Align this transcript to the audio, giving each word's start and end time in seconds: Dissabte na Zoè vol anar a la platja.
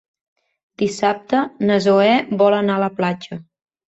Dissabte 0.81 1.41
na 1.71 1.77
Zoè 1.87 2.15
vol 2.39 2.57
anar 2.61 2.79
a 2.81 2.83
la 2.85 2.89
platja. 3.03 3.39